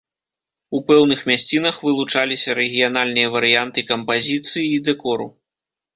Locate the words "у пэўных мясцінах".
0.77-1.77